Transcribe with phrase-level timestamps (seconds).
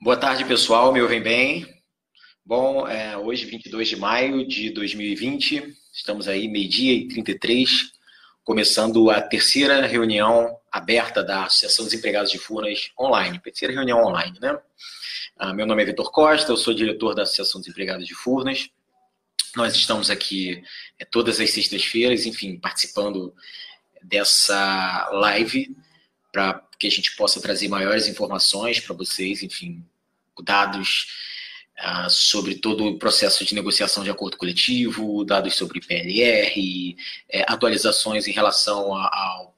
[0.00, 0.92] Boa tarde, pessoal.
[0.92, 1.66] Me ouvem bem?
[2.46, 7.90] Bom, é, hoje, 22 de maio de 2020, estamos aí, meio-dia e 33,
[8.44, 13.40] começando a terceira reunião aberta da Associação dos Empregados de Furnas online.
[13.40, 14.56] Terceira reunião online, né?
[15.36, 18.70] Ah, meu nome é Vitor Costa, eu sou diretor da Associação dos Empregados de Furnas.
[19.56, 20.62] Nós estamos aqui
[20.96, 23.34] é, todas as sextas-feiras, enfim, participando
[24.00, 25.76] dessa live
[26.38, 29.84] para que a gente possa trazer maiores informações para vocês, enfim,
[30.44, 31.08] dados
[31.80, 36.96] uh, sobre todo o processo de negociação de acordo coletivo, dados sobre PLR,
[37.28, 39.52] é, atualizações em relação ao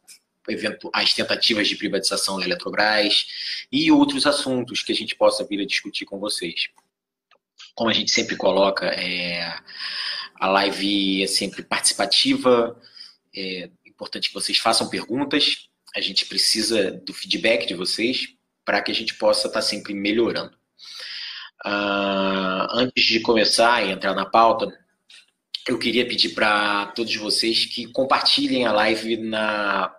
[0.49, 3.27] evento, às tentativas de privatização da Eletrobras
[3.71, 6.69] e outros assuntos que a gente possa vir a discutir com vocês.
[7.75, 9.55] Como a gente sempre coloca, é,
[10.37, 12.81] a live é sempre participativa,
[13.37, 18.29] é importante que vocês façam perguntas, a gente precisa do feedback de vocês
[18.65, 20.57] para que a gente possa estar tá sempre melhorando.
[21.65, 24.73] Uh, antes de começar e entrar na pauta,
[25.69, 29.95] eu queria pedir para todos vocês que compartilhem a live na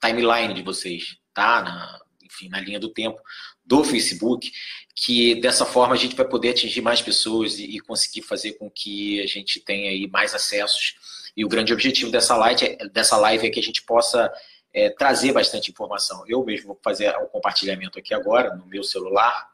[0.00, 1.62] timeline de vocês, tá?
[1.62, 3.20] Na, enfim, na linha do tempo
[3.64, 4.50] do Facebook,
[4.94, 8.70] que dessa forma a gente vai poder atingir mais pessoas e, e conseguir fazer com
[8.70, 10.94] que a gente tenha aí mais acessos.
[11.36, 14.32] E o grande objetivo dessa live, é, dessa live é que a gente possa
[14.72, 16.24] é, trazer bastante informação.
[16.26, 19.50] Eu mesmo vou fazer o compartilhamento aqui agora no meu celular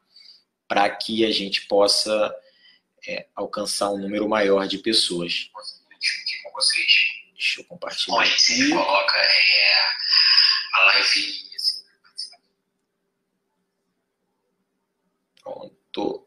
[0.66, 2.34] para que a gente possa
[3.06, 5.50] é, alcançar um número maior de pessoas.
[6.42, 7.19] com vocês.
[7.33, 8.24] Deixa eu compartilhar.
[8.24, 9.74] Gente sempre coloca é,
[10.74, 11.48] a live.
[11.56, 11.84] Assim,
[15.42, 16.27] Pronto.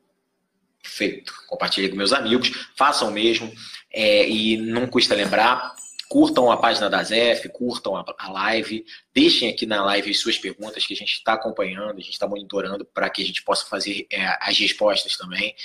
[0.84, 1.34] Feito.
[1.47, 2.50] Compartilhei com meus amigos.
[2.75, 3.53] Façam o mesmo.
[3.92, 5.75] É, e não custa lembrar,
[6.12, 10.86] curtam a página da ZEF, curtam a, live, deixem aqui na live as suas perguntas
[10.86, 14.08] que a gente está acompanhando, a gente está monitorando para que a gente possa fazer
[14.12, 15.56] é, as respostas também.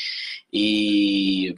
[0.52, 1.52] E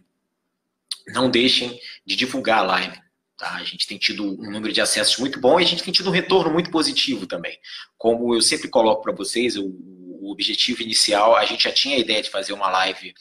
[1.09, 2.99] não deixem de divulgar a live.
[3.37, 3.57] Tá?
[3.57, 6.09] A gente tem tido um número de acessos muito bom e a gente tem tido
[6.09, 7.59] um retorno muito positivo também.
[7.99, 12.01] Como eu sempre coloco para vocês, o, o objetivo inicial, a gente já tinha a
[12.01, 13.13] ideia de fazer uma live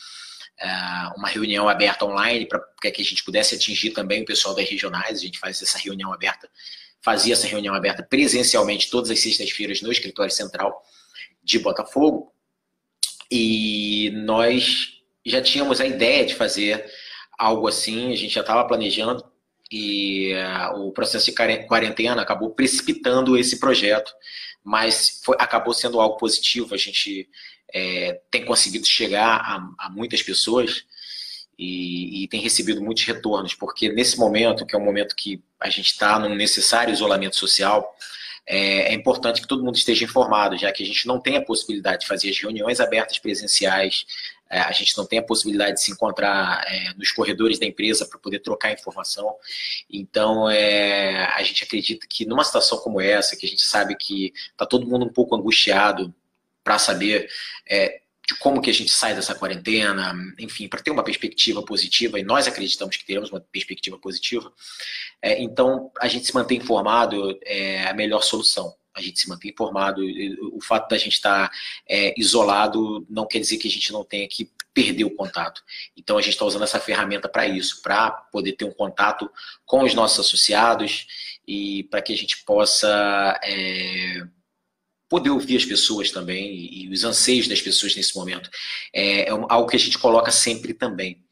[1.15, 5.19] uma reunião aberta online para que a gente pudesse atingir também o pessoal das regionais.
[5.19, 6.49] A gente faz essa reunião aberta,
[7.01, 10.83] fazia essa reunião aberta presencialmente todas as sextas-feiras no escritório central
[11.43, 12.33] de Botafogo.
[13.29, 16.89] E nós já tínhamos a ideia de fazer
[17.37, 19.23] algo assim, a gente já estava planejando
[19.71, 21.33] e uh, o processo de
[21.67, 24.11] quarentena acabou precipitando esse projeto,
[24.63, 26.73] mas foi, acabou sendo algo positivo.
[26.73, 27.29] A gente
[27.73, 30.85] é, tem conseguido chegar a, a muitas pessoas
[31.57, 35.69] e, e, tem recebido muitos retornos, porque nesse momento, que é um momento que a
[35.69, 37.95] gente está num necessário isolamento social,
[38.45, 41.41] é, é, importante que todo mundo esteja informado, já que a gente não tem a
[41.43, 44.05] possibilidade de fazer as reuniões abertas presenciais,
[44.49, 48.05] é, a gente não tem a possibilidade de se encontrar é, nos corredores da empresa
[48.05, 49.35] para poder trocar informação.
[49.89, 54.33] Então, é, a gente acredita que numa situação como essa, que a gente sabe que
[54.51, 56.13] está todo mundo um pouco angustiado,
[56.67, 57.29] para saber
[57.65, 62.19] é, de como que a gente sai dessa quarentena, enfim, para ter uma perspectiva positiva,
[62.19, 64.51] e nós acreditamos que teremos uma perspectiva positiva,
[65.21, 68.75] é, então a gente se manter informado é a melhor solução.
[68.97, 70.01] A gente se manter informado,
[70.51, 71.55] o fato da gente estar tá,
[71.87, 75.63] é, isolado não quer dizer que a gente não tenha que perder o contato.
[75.95, 79.29] Então a gente está usando essa ferramenta para isso, para poder ter um contato
[79.65, 81.07] com os nossos associados
[81.47, 84.21] e para que a gente possa é,
[85.09, 88.49] poder ouvir as pessoas também e, os anseios das pessoas nesse momento.
[88.93, 91.23] É, é algo que a gente coloca sempre também.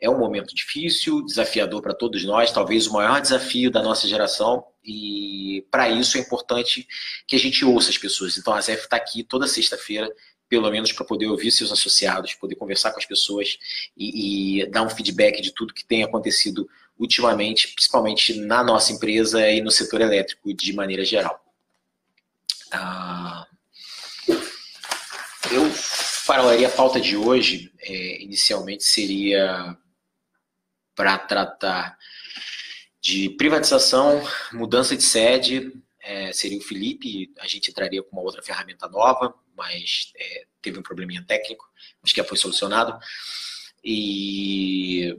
[0.00, 4.64] É um momento difícil, desafiador para todos nós, talvez o maior desafio da nossa geração,
[4.84, 6.86] e para isso é importante
[7.26, 8.38] que a gente ouça as pessoas.
[8.38, 10.08] Então a ZEF está aqui toda sexta-feira,
[10.48, 13.58] pelo menos para poder ouvir seus associados, poder conversar com as pessoas
[13.96, 19.48] e, e dar um feedback de tudo que tem acontecido ultimamente, principalmente na nossa empresa
[19.50, 21.40] e no setor elétrico de maneira geral.
[22.72, 23.46] Ah,
[25.50, 29.76] eu falaria a pauta de hoje, é, inicialmente seria
[30.98, 31.96] para tratar
[33.00, 34.20] de privatização,
[34.52, 35.72] mudança de sede,
[36.02, 40.76] é, seria o Felipe, a gente entraria com uma outra ferramenta nova, mas é, teve
[40.76, 41.64] um probleminha técnico,
[42.02, 42.98] mas que já foi solucionado.
[43.84, 45.16] E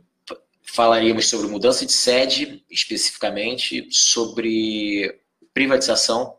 [0.64, 5.18] falaríamos sobre mudança de sede, especificamente sobre
[5.54, 6.38] privatização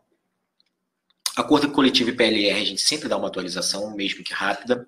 [1.35, 4.85] Acordo coletivo e PLR, a gente sempre dá uma atualização, mesmo que rápida,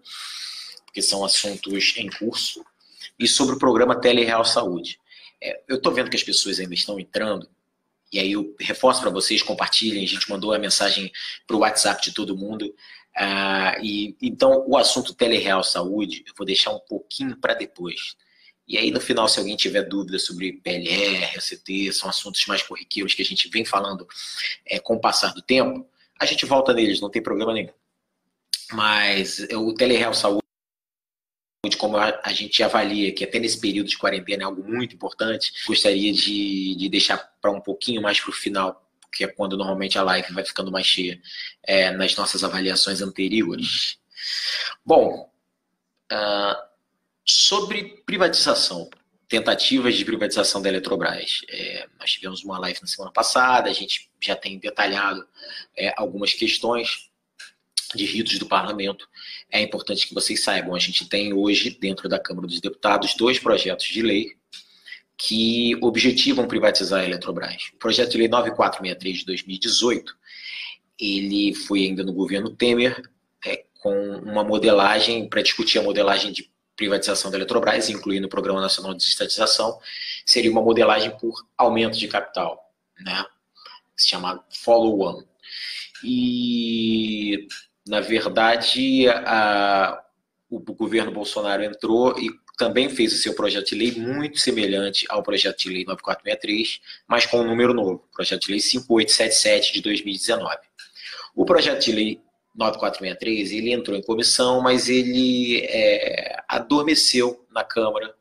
[0.86, 2.64] porque são assuntos em curso.
[3.20, 4.98] E sobre o programa Telereal Saúde.
[5.42, 7.48] É, eu estou vendo que as pessoas ainda estão entrando,
[8.14, 11.12] e aí eu reforço para vocês, compartilhem, a gente mandou a mensagem
[11.48, 12.74] para o WhatsApp de todo mundo.
[13.16, 18.16] Ah, e, então, o assunto telereal saúde, eu vou deixar um pouquinho para depois.
[18.68, 23.16] E aí, no final, se alguém tiver dúvida sobre PLR, ACT, são assuntos mais corriqueiros
[23.16, 24.08] que a gente vem falando
[24.66, 25.86] é, com o passar do tempo,
[26.20, 27.74] a gente volta neles, não tem problema nenhum.
[28.72, 30.43] Mas o telereal saúde,
[31.78, 36.12] como a, gente avalia que até nesse período de quarentena é algo muito importante, gostaria
[36.12, 40.04] de, de deixar para um pouquinho mais para o final, que é quando normalmente a
[40.04, 41.22] live vai ficando mais cheia
[41.64, 43.98] é, nas nossas avaliações anteriores.
[44.86, 45.32] Bom,
[46.12, 46.64] uh,
[47.26, 48.90] sobre privatização,
[49.30, 51.42] tentativas de privatização da Eletrobras.
[51.48, 55.26] É, nós tivemos uma live na semana passada, a gente já tem detalhado
[55.78, 57.10] é, algumas questões
[57.96, 59.08] de ritos do parlamento.
[59.54, 63.38] É importante que vocês saibam, a gente tem hoje, dentro da Câmara dos Deputados, dois
[63.38, 64.32] projetos de lei
[65.16, 67.68] que objetivam privatizar a Eletrobras.
[67.76, 70.18] O projeto de lei 9463 de 2018,
[71.00, 73.00] ele foi ainda no governo Temer,
[73.46, 78.60] é, com uma modelagem, para discutir a modelagem de privatização da Eletrobras, incluindo o Programa
[78.60, 79.80] Nacional de Estatização,
[80.26, 83.24] seria uma modelagem por aumento de capital, né?
[83.96, 85.24] Se chama follow-on.
[86.04, 87.48] E,
[87.88, 90.02] na verdade, a,
[90.50, 95.24] o governo Bolsonaro entrou e também fez o seu projeto de lei muito semelhante ao
[95.24, 100.58] projeto de lei 9463, mas com um número novo, projeto de lei 5877 de 2019.
[101.36, 102.22] O projeto de lei
[102.56, 108.14] 9463, ele entrou em comissão, mas ele é, adormeceu na Câmara,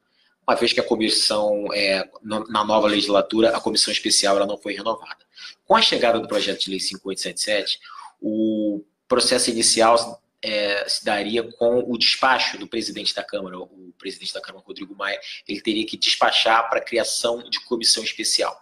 [0.47, 4.75] uma vez que a comissão, é, na nova legislatura, a comissão especial ela não foi
[4.75, 5.19] renovada.
[5.65, 7.79] Com a chegada do projeto de lei 5877,
[8.20, 8.82] o
[9.12, 14.41] processo inicial é, se daria com o despacho do presidente da Câmara, o presidente da
[14.41, 18.59] Câmara, Rodrigo Maia, ele teria que despachar para a criação de comissão especial.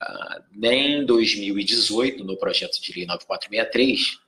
[0.00, 4.20] Uh, em 2018, no projeto de lei 9463,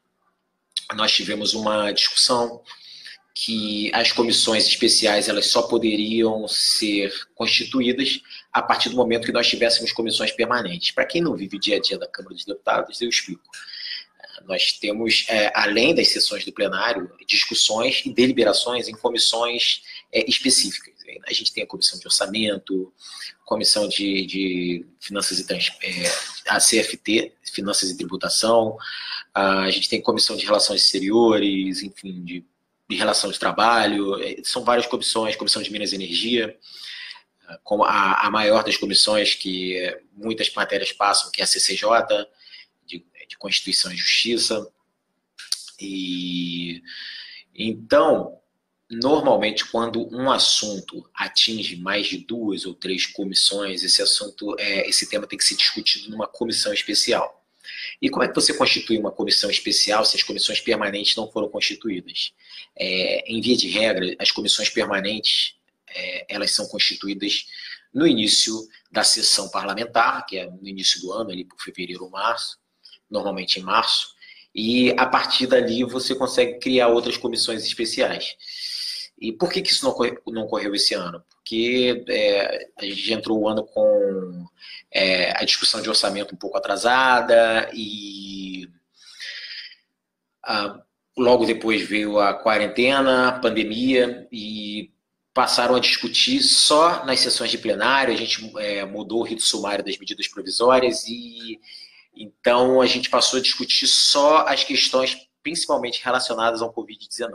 [0.94, 2.60] nós tivemos uma discussão
[3.32, 8.20] que as comissões especiais elas só poderiam ser constituídas
[8.52, 10.90] a partir do momento que nós tivéssemos comissões permanentes.
[10.90, 13.48] Para quem não vive o dia a dia da Câmara dos Deputados, eu explico.
[14.46, 19.82] Nós temos, é, além das sessões do plenário, discussões e deliberações em comissões
[20.12, 20.94] é, específicas.
[21.26, 22.92] A gente tem a comissão de orçamento,
[23.44, 26.12] comissão de, de finanças e é,
[26.48, 28.76] a CFT, finanças e tributação,
[29.32, 32.44] a gente tem comissão de relações exteriores, enfim, de,
[32.88, 36.56] de relação de trabalho, é, são várias comissões, comissão de Minas e Energia,
[37.62, 39.76] como a maior das comissões que
[40.14, 41.86] muitas matérias passam, que é a CCJ,
[43.26, 44.66] de, Constituição e Justiça.
[45.80, 46.82] E
[47.54, 48.38] então,
[48.90, 55.08] normalmente quando um assunto atinge mais de duas ou três comissões, esse assunto, é, esse
[55.08, 57.42] tema tem que ser discutido numa comissão especial.
[58.00, 61.48] E como é que você constitui uma comissão especial se as comissões permanentes não foram
[61.48, 62.32] constituídas?
[62.76, 65.54] É, em via de regra, as comissões permanentes
[65.88, 67.46] é, elas são constituídas
[67.92, 72.10] no início da sessão parlamentar, que é no início do ano, ali por fevereiro ou
[72.10, 72.58] março,
[73.10, 74.14] normalmente em março,
[74.54, 78.36] e a partir dali você consegue criar outras comissões especiais.
[79.18, 81.22] E por que, que isso não ocorreu, não ocorreu esse ano?
[81.30, 84.46] Porque é, a gente entrou o ano com
[84.92, 88.68] é, a discussão de orçamento um pouco atrasada e
[90.42, 90.80] a,
[91.16, 94.90] logo depois veio a quarentena, a pandemia e
[95.32, 99.84] passaram a discutir só nas sessões de plenário, a gente é, mudou o rito sumário
[99.84, 101.58] das medidas provisórias e
[102.16, 107.34] então a gente passou a discutir só as questões principalmente relacionadas ao Covid-19.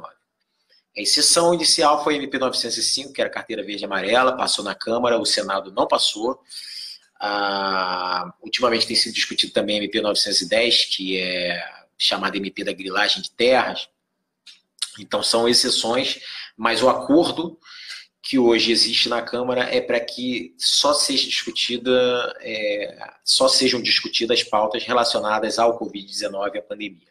[0.97, 4.73] A exceção inicial foi a MP 905, que era carteira verde e amarela, passou na
[4.73, 6.41] Câmara, o Senado não passou.
[7.19, 11.63] Ah, ultimamente tem sido discutido também a MP 910, que é
[11.97, 13.87] chamada MP da grilagem de terras.
[14.99, 16.19] Então são exceções,
[16.57, 17.59] mas o acordo
[18.21, 21.91] que hoje existe na Câmara é para que só seja discutida,
[22.41, 27.07] é, só sejam discutidas pautas relacionadas ao Covid-19 e à pandemia.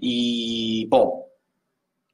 [0.00, 1.28] E, bom,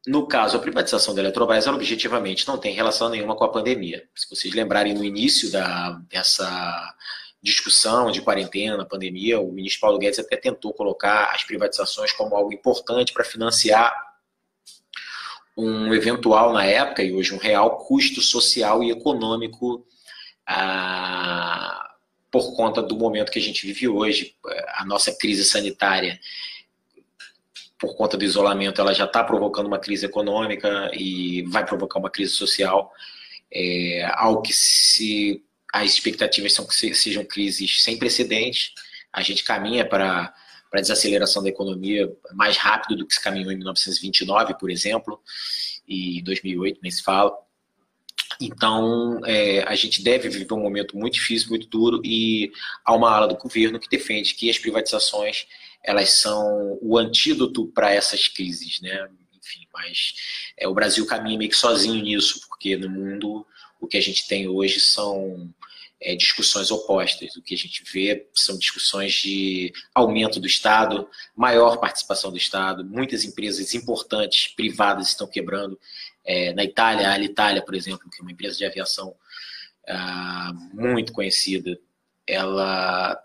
[0.06, 4.08] no caso, a privatização da Eletrobras, ela objetivamente não tem relação nenhuma com a pandemia.
[4.14, 6.94] Se vocês lembrarem no início da, dessa
[7.42, 12.52] discussão de quarentena, pandemia, o ministro Paulo Guedes até tentou colocar as privatizações como algo
[12.52, 14.07] importante para financiar
[15.58, 19.84] um eventual, na época, e hoje um real, custo social e econômico
[20.46, 21.90] ah,
[22.30, 24.36] por conta do momento que a gente vive hoje.
[24.76, 26.20] A nossa crise sanitária
[27.76, 32.10] por conta do isolamento, ela já está provocando uma crise econômica e vai provocar uma
[32.10, 32.92] crise social,
[33.52, 38.72] é, algo que se as expectativas são que sejam crises sem precedentes,
[39.12, 40.34] a gente caminha para
[40.70, 45.20] para desaceleração da economia mais rápido do que se caminhou em 1929, por exemplo,
[45.86, 47.32] e 2008, nem se fala.
[48.40, 52.52] Então, é, a gente deve viver um momento muito difícil, muito duro, e
[52.84, 55.46] há uma ala do governo que defende que as privatizações
[55.82, 59.08] elas são o antídoto para essas crises, né?
[59.32, 60.14] Enfim, mas
[60.56, 63.46] é, o Brasil caminha meio que sozinho nisso, porque no mundo
[63.80, 65.52] o que a gente tem hoje são
[66.00, 67.36] é, discussões opostas.
[67.36, 72.84] O que a gente vê são discussões de aumento do Estado, maior participação do Estado,
[72.84, 75.78] muitas empresas importantes privadas estão quebrando.
[76.24, 79.14] É, na Itália, a Alitalia, por exemplo, que é uma empresa de aviação
[79.88, 81.78] ah, muito conhecida,
[82.26, 83.18] ela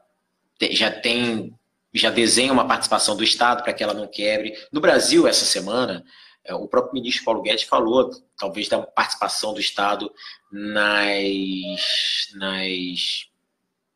[0.72, 1.54] já tem
[1.96, 4.58] já desenha uma participação do Estado para que ela não quebre.
[4.72, 6.04] No Brasil, essa semana,
[6.52, 10.12] o próprio ministro Paulo Guedes falou, talvez, da participação do Estado
[10.52, 13.30] nas, nas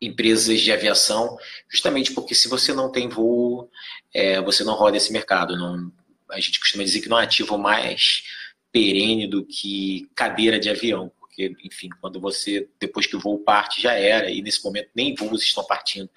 [0.02, 1.38] empresas de aviação,
[1.70, 3.70] justamente porque se você não tem voo,
[4.14, 5.58] é, você não roda esse mercado.
[5.58, 5.92] Não,
[6.30, 8.24] a gente costuma dizer que não é ativo mais
[8.72, 13.82] perene do que cadeira de avião, porque, enfim, quando você, depois que o voo parte,
[13.82, 16.10] já era, e nesse momento nem voos estão partindo.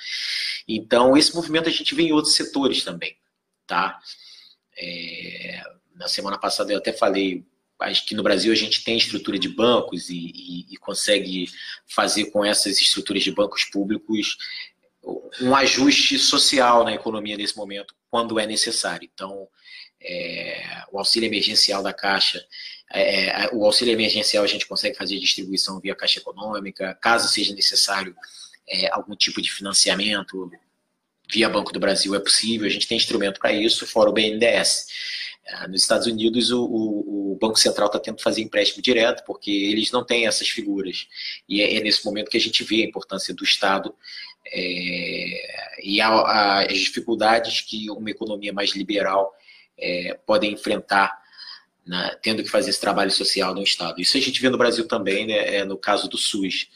[0.69, 3.17] Então, esse movimento a gente vê em outros setores também,
[3.67, 3.99] tá?
[4.77, 5.63] É,
[6.01, 7.45] na semana passada eu até falei,
[7.79, 11.47] acho que no Brasil a gente tem estrutura de bancos e, e, e consegue
[11.87, 14.39] fazer com essas estruturas de bancos públicos
[15.43, 19.09] um ajuste social na economia nesse momento, quando é necessário.
[19.13, 19.47] Então,
[20.01, 22.43] é, o auxílio emergencial da Caixa,
[22.93, 28.17] é, o auxílio emergencial a gente consegue fazer distribuição via Caixa Econômica, caso seja necessário
[28.67, 30.51] é, algum tipo de financiamento
[31.31, 34.87] via Banco do Brasil é possível, a gente tem instrumento para isso, fora o BNDES.
[35.45, 39.91] É, nos Estados Unidos, o, o, Banco Central está tentando fazer empréstimo direto, porque eles
[39.91, 41.07] não têm essas figuras.
[41.49, 43.95] E é, é nesse momento que a gente vê a importância do Estado
[44.47, 49.33] é, e a, a, as dificuldades que uma economia mais liberal
[49.79, 51.19] é, pode enfrentar
[51.87, 54.01] né, tendo que fazer esse trabalho social no Estado.
[54.01, 56.69] Isso a gente vê no Brasil também, né, é no caso do SUS.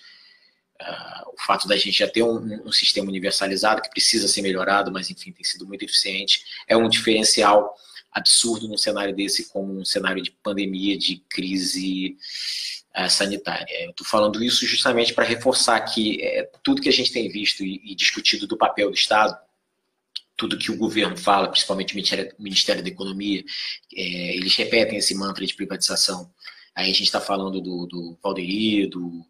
[0.80, 4.90] Uh, o fato da gente já ter um, um, sistema universalizado que precisa ser melhorado,
[4.90, 7.74] mas enfim, tem sido muito eficiente, é um diferencial
[8.14, 12.16] absurdo num cenário desse, como um cenário de pandemia, de crise
[12.96, 13.84] uh, sanitária.
[13.84, 17.64] Eu estou falando isso justamente para reforçar que é, tudo que a gente tem visto
[17.64, 19.36] e, e, discutido do papel do Estado,
[20.36, 21.96] tudo que o governo fala, principalmente o
[22.42, 23.44] Ministério, da Economia,
[23.92, 26.32] é, eles repetem esse mantra de privatização.
[26.74, 28.18] Aí a gente está falando do, do
[28.90, 29.26] do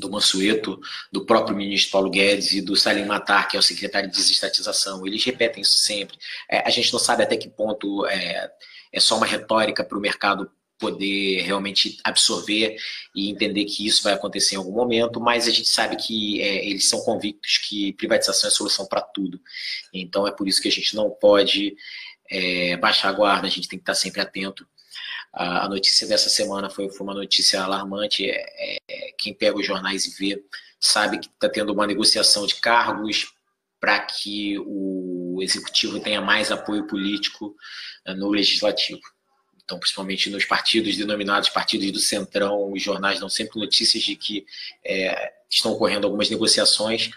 [0.00, 0.80] do Mansueto,
[1.12, 5.06] do próprio ministro Paulo Guedes e do Salim Matar, que é o secretário de desestatização.
[5.06, 6.16] Eles repetem isso sempre.
[6.50, 8.50] É, a gente não sabe até que ponto é,
[8.92, 12.76] é só uma retórica para o mercado poder realmente absorver
[13.14, 16.64] e entender que isso vai acontecer em algum momento, mas a gente sabe que é,
[16.64, 19.40] eles são convictos que privatização é solução para tudo.
[19.92, 21.74] Então é por isso que a gente não pode
[22.30, 24.66] é, baixar a guarda, a gente tem que estar sempre atento
[25.32, 28.28] a, notícia dessa semana foi, foi uma notícia alarmante.
[28.28, 30.42] É, é, quem pega os jornais e vê
[30.80, 33.32] sabe que está tendo uma negociação de cargos
[33.80, 37.54] para que o executivo tenha mais apoio político
[38.06, 39.00] uh, no legislativo.
[39.62, 44.46] Então, principalmente nos partidos denominados partidos do Centrão, os jornais dão sempre notícias de que
[44.84, 47.10] é, estão ocorrendo algumas negociações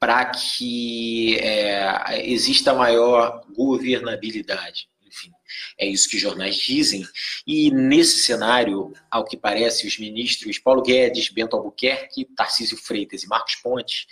[0.00, 4.88] para que é, exista maior governabilidade.
[5.12, 5.30] Enfim,
[5.78, 7.06] é isso que jornais dizem.
[7.46, 13.28] E nesse cenário, ao que parece, os ministros Paulo Guedes, Bento Albuquerque, Tarcísio Freitas e
[13.28, 14.06] Marcos Pontes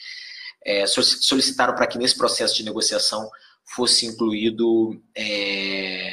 [0.63, 3.31] é, solicitaram para que nesse processo de negociação
[3.75, 6.13] fosse incluído é,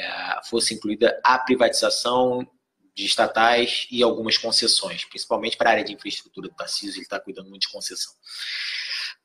[0.50, 2.48] fosse incluída a privatização
[2.96, 7.20] de estatais e algumas concessões, principalmente para a área de infraestrutura do Tarcísio, ele está
[7.20, 8.14] cuidando muito de concessão.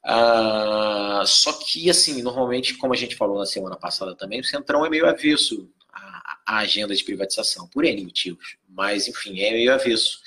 [0.05, 4.85] Uh, só que, assim, normalmente, como a gente falou na semana passada também, o Centrão
[4.85, 8.57] é meio avesso à, agenda de privatização, por N motivos.
[8.69, 10.21] Mas, enfim, é meio avesso.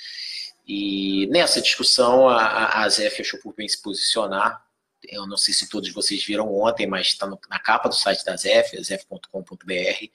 [0.66, 4.64] E nessa discussão, a, a ZF achou por bem se posicionar.
[5.04, 8.36] Eu não sei se todos vocês viram ontem, mas está na capa do site da
[8.36, 10.10] ZF, zf.com.br,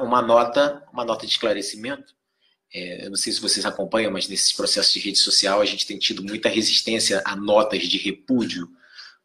[0.00, 2.14] uma nota, uma nota de esclarecimento
[2.74, 5.98] é, não sei se vocês acompanham, mas nesses processos de rede social a gente tem
[5.98, 8.68] tido muita resistência a notas de repúdio,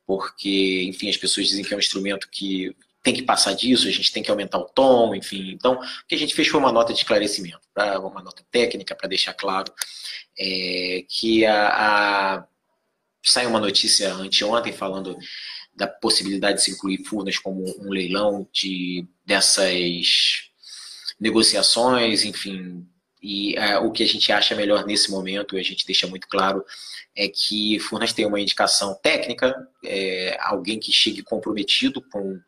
[0.05, 3.91] porque, enfim, as pessoas dizem que é um instrumento que tem que passar disso, a
[3.91, 5.51] gente tem que aumentar o tom, enfim.
[5.51, 7.61] Então, o que a gente fez foi uma nota de esclarecimento,
[8.01, 9.73] uma nota técnica para deixar claro
[10.37, 11.67] é, que a,
[12.35, 12.47] a,
[13.23, 15.17] saiu uma notícia anteontem falando
[15.73, 20.49] da possibilidade de se incluir Furnas como um leilão de dessas
[21.19, 22.85] negociações, enfim,
[23.21, 26.63] E é, o que a gente acha melhor nesse momento, a gente deixa muito claro,
[27.15, 32.39] é que Furnas tem uma indicação técnica, é, alguém que chegue comprometido com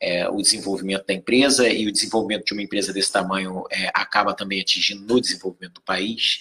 [0.00, 4.32] é, o desenvolvimento da empresa, e o desenvolvimento de uma empresa desse tamanho é, acaba
[4.34, 6.40] também atingindo no desenvolvimento do país.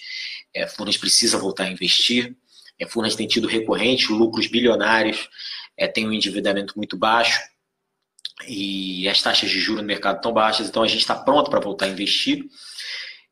[0.53, 2.35] É, Furnas precisa voltar a investir.
[2.77, 5.27] É, Furnas tem tido recorrente lucros bilionários,
[5.77, 7.39] é, tem um endividamento muito baixo
[8.47, 11.59] e as taxas de juros no mercado estão baixas, então a gente está pronto para
[11.59, 12.45] voltar a investir.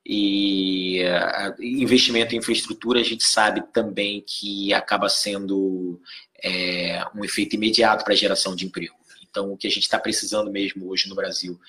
[0.06, 6.02] E uh, investimento em infraestrutura a gente sabe também que acaba sendo
[6.44, 8.96] é, um efeito imediato para a geração de emprego.
[9.30, 11.60] Então, o que a gente está precisando mesmo hoje no Brasil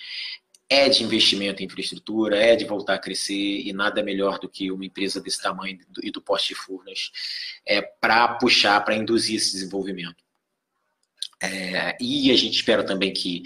[0.69, 4.73] é de investimento em infraestrutura, é de voltar a crescer, e nada melhor do que
[4.73, 7.11] uma empresa desse tamanho e do poste de Furnas
[7.67, 10.17] é, para puxar, para induzir esse desenvolvimento.
[11.43, 13.43] É, e a gente espera também que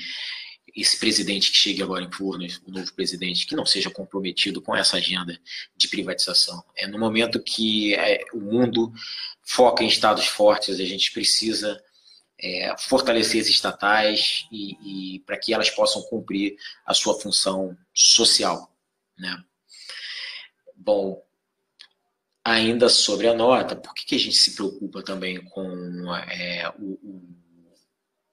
[0.77, 4.77] esse presidente que chegue agora em Furnas, o novo presidente, que não seja comprometido com
[4.77, 5.41] essa agenda
[5.75, 6.63] de privatização.
[6.77, 8.93] É no momento que é, o mundo
[9.43, 11.83] foca em estados fortes, a gente precisa
[12.39, 18.71] é, fortalecer as estatais e, e para que elas possam cumprir a sua função social.
[19.19, 19.43] Né?
[20.77, 21.25] Bom,
[22.45, 26.93] ainda sobre a nota, por que, que a gente se preocupa também com é, o,
[27.03, 27.46] o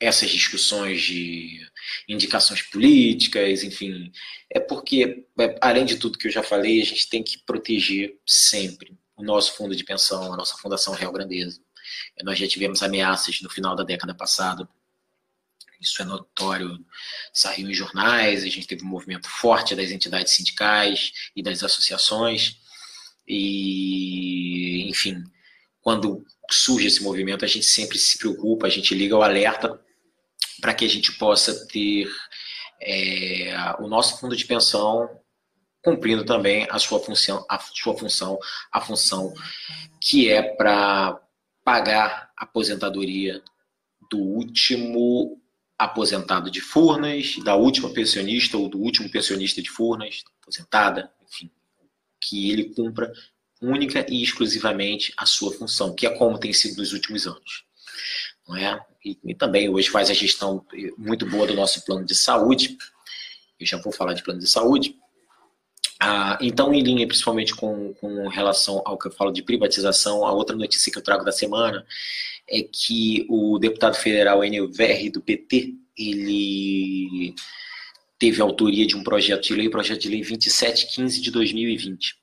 [0.04, 1.60] essas discussões de
[2.08, 4.12] indicações políticas, enfim,
[4.50, 8.18] é porque, é, além de tudo que eu já falei, a gente tem que proteger
[8.26, 11.60] sempre o nosso fundo de pensão, a nossa Fundação Real Grandeza.
[12.24, 14.68] Nós já tivemos ameaças no final da década passada,
[15.82, 16.80] isso é notório,
[17.34, 22.58] saiu em jornais, a gente teve um movimento forte das entidades sindicais e das associações,
[23.28, 25.24] e, enfim,
[25.82, 29.80] quando surge esse movimento, a gente sempre se preocupa, a gente liga o alerta
[30.62, 32.08] para que a gente possa ter
[32.82, 35.10] é, o nosso fundo de pensão
[35.84, 38.40] cumprindo também a sua função, a sua função,
[38.72, 39.34] a função
[40.00, 41.20] que é para
[41.64, 43.44] pagar a aposentadoria
[44.10, 45.42] do último
[45.78, 51.52] aposentado de Furnas, da última pensionista ou do último pensionista de Furnas, aposentada, enfim,
[52.22, 53.12] que ele cumpra
[53.62, 57.66] única e exclusivamente a sua função, que é como tem sido nos últimos anos.
[58.48, 58.80] Não é?
[59.04, 60.66] E, e, também hoje faz a gestão
[60.98, 62.78] muito boa do nosso plano de saúde.
[63.60, 64.96] Eu já vou falar de plano de saúde.
[66.00, 70.34] Ah, então, em linha principalmente com, com relação ao que eu falo de privatização, a
[70.34, 71.86] outra notícia que eu trago da semana
[72.50, 77.34] é que o deputado federal Enel Verri, do PT, ele
[78.20, 82.16] teve autoria de um projeto de lei, projeto de lei 2715 de 2020.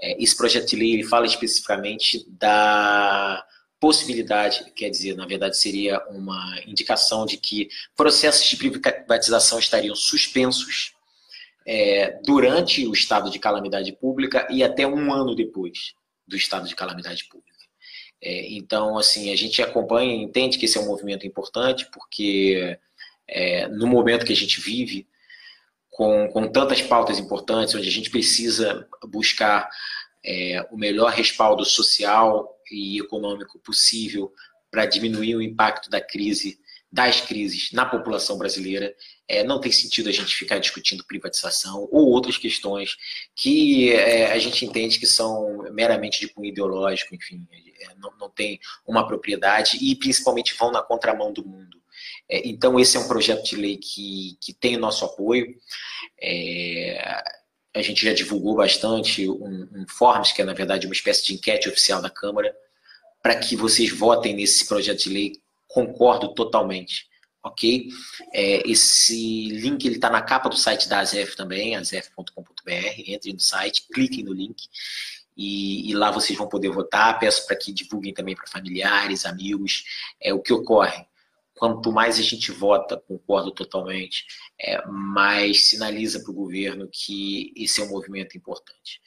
[0.00, 3.44] É, esse projeto de lei ele fala especificamente da
[3.78, 10.94] possibilidade, quer dizer, na verdade seria uma indicação de que processos de privatização estariam suspensos
[11.66, 15.94] é, durante o estado de calamidade pública e até um ano depois
[16.26, 17.56] do estado de calamidade pública.
[18.22, 22.78] É, então, assim, a gente acompanha e entende que esse é um movimento importante, porque
[23.28, 25.06] é, no momento que a gente vive,
[25.90, 29.68] com, com tantas pautas importantes, onde a gente precisa buscar
[30.24, 34.32] é, o melhor respaldo social e econômico possível
[34.70, 36.58] para diminuir o impacto da crise,
[36.90, 38.94] das crises na população brasileira.
[39.28, 42.96] É, não tem sentido a gente ficar discutindo privatização ou outras questões
[43.34, 47.46] que é, a gente entende que são meramente de cunho ideológico, enfim,
[47.80, 51.76] é, não, não tem uma propriedade e principalmente vão na contramão do mundo.
[52.28, 55.54] É, então, esse é um projeto de lei que, que tem o nosso apoio.
[56.20, 57.22] É,
[57.76, 61.34] a gente já divulgou bastante um, um Forms, que é, na verdade, uma espécie de
[61.34, 62.54] enquete oficial da Câmara,
[63.22, 65.32] para que vocês votem nesse projeto de lei.
[65.68, 67.06] Concordo totalmente,
[67.42, 67.88] ok?
[68.32, 73.02] É, esse link está na capa do site da ASEF também, azef.com.br.
[73.06, 74.56] Entrem no site, cliquem no link
[75.36, 77.18] e, e lá vocês vão poder votar.
[77.18, 79.84] Peço para que divulguem também para familiares, amigos,
[80.18, 81.06] é o que ocorre
[81.56, 84.26] quanto mais a gente vota, concordo totalmente,
[84.60, 89.00] é, mais sinaliza para o governo que esse é um movimento importante.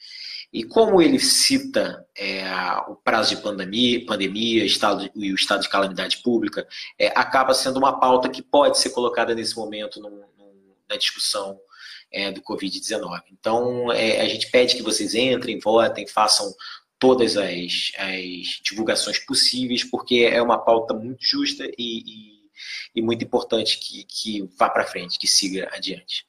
[0.52, 2.42] E como ele cita é,
[2.88, 6.66] o prazo de pandemia, pandemia estado, e o estado de calamidade pública,
[6.98, 11.56] é, acaba sendo uma pauta que pode ser colocada nesse momento no, no, na discussão
[12.12, 13.22] é, do Covid-19.
[13.32, 16.52] Então, é, a gente pede que vocês entrem, votem, façam
[16.98, 22.39] todas as, as divulgações possíveis, porque é uma pauta muito justa e, e
[22.94, 26.24] e muito importante que, que vá para frente, que siga adiante.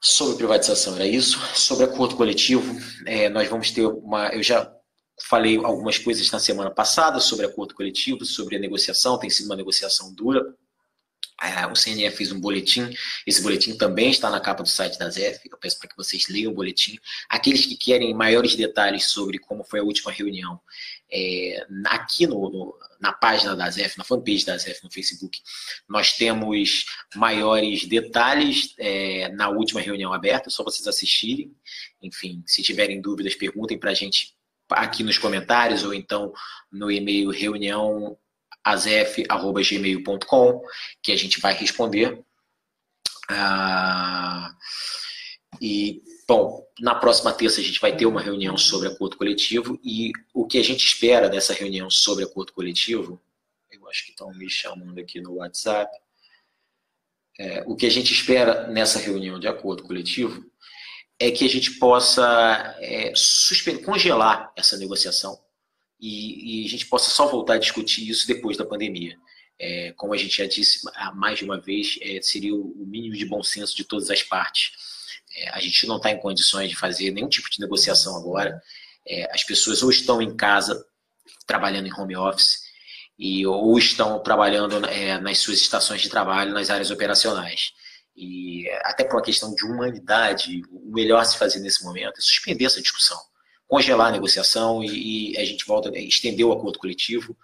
[0.00, 1.38] Sobre privatização era isso.
[1.54, 4.28] Sobre acordo coletivo, é, nós vamos ter uma.
[4.28, 4.72] Eu já
[5.22, 9.56] falei algumas coisas na semana passada sobre acordo coletivo, sobre a negociação, tem sido uma
[9.56, 10.42] negociação dura.
[11.42, 12.88] é, o CNE fez um boletim,
[13.26, 16.28] esse boletim também está na capa do site da ZEF, eu peço para que vocês
[16.28, 16.98] leiam o boletim.
[17.28, 20.60] Aqueles que querem maiores detalhes sobre como foi a última reunião,
[21.10, 25.40] é, aqui no, no, na página da ZEF, na fanpage da ZEF no Facebook,
[25.88, 31.54] nós temos maiores detalhes é, na última reunião aberta, só vocês assistirem.
[32.02, 34.34] Enfim, se tiverem dúvidas, perguntem para a gente
[34.70, 36.32] aqui nos comentários ou então
[36.72, 38.18] no e-mail reunião
[38.64, 40.62] azef.gmail.com,
[41.02, 42.20] que a gente vai responder.
[43.28, 44.52] Ah,
[45.60, 50.12] e, bom, na próxima terça a gente vai ter uma reunião sobre acordo coletivo e
[50.34, 53.20] o que a gente espera dessa reunião sobre acordo coletivo,
[53.70, 55.90] eu acho que estão me chamando aqui no WhatsApp,
[57.38, 60.44] é, o que a gente espera nessa reunião de acordo coletivo
[61.18, 63.12] é que a gente possa é,
[63.84, 65.38] congelar essa negociação
[66.00, 69.16] e, e, a gente possa só voltar a discutir isso depois da pandemia.
[69.58, 70.80] É, como a gente já disse
[71.14, 74.72] mais de uma vez, é, seria o mínimo de bom senso de todas as partes.
[75.36, 78.60] É, a gente não está em condições de fazer nenhum tipo de negociação agora.
[79.06, 80.84] É, as pessoas ou estão em casa,
[81.46, 82.64] trabalhando em home office,
[83.18, 87.72] e, ou estão trabalhando é, nas suas estações de trabalho, nas áreas operacionais.
[88.16, 92.64] E até por uma questão de humanidade, o melhor se fazer nesse momento é suspender
[92.64, 93.18] essa discussão
[93.66, 97.36] congelar a negociação e, e a gente volta estender o acordo coletivo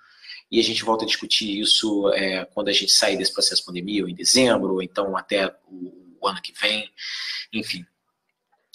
[0.51, 3.67] e a gente volta a discutir isso é, quando a gente sair desse processo de
[3.67, 6.91] pandemia, ou em dezembro, ou então até o, o ano que vem,
[7.53, 7.85] enfim.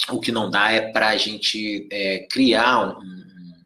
[0.09, 3.63] O que não dá é para a gente é, criar um, um,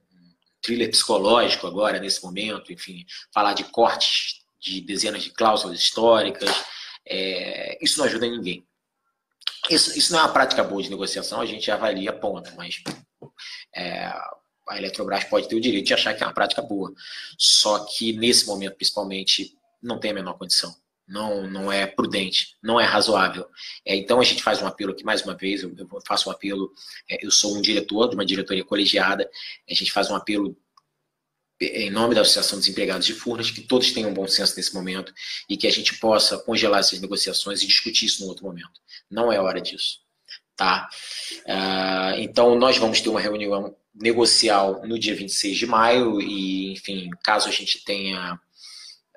[0.62, 6.50] thriller psicológico agora, nesse momento, enfim, falar de cortes de dezenas de cláusulas históricas,
[7.06, 8.66] é, isso não ajuda ninguém.
[9.70, 12.82] Isso, isso não é uma prática boa de negociação, a gente avalia ponto, mas
[13.76, 14.06] é,
[14.68, 16.94] a Eletrobras pode ter o direito de achar que é uma prática boa.
[17.38, 20.74] Só que nesse momento, principalmente, não tem a menor condição.
[21.12, 23.46] Não, não é prudente, não é razoável.
[23.86, 25.62] É, então a gente faz um apelo aqui mais uma vez.
[25.62, 25.76] Eu,
[26.08, 26.72] faço um apelo.
[27.10, 29.30] É, eu sou um diretor de uma diretoria colegiada.
[29.70, 30.56] A gente faz um apelo
[31.60, 35.14] em nome da Associação dos Empregados de Furnas, que todos tenham bom senso nesse momento
[35.50, 38.80] e que a gente possa congelar essas negociações e discutir isso no outro momento.
[39.10, 40.00] Não é hora disso.
[40.56, 40.88] Tá?
[41.46, 47.10] Uh, então, nós vamos ter uma reunião negocial no dia 26 de maio e, enfim,
[47.22, 48.40] caso a gente tenha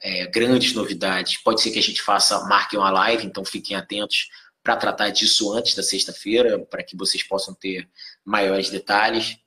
[0.05, 4.29] é, grandes novidades, pode ser que a gente faça, marque uma live, então fiquem atentos
[4.63, 7.89] para tratar disso antes da sexta-feira, para que vocês possam ter
[8.23, 9.39] maiores detalhes.